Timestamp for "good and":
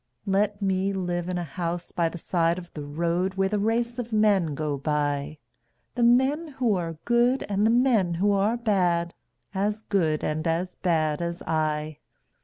7.05-7.67, 9.83-10.47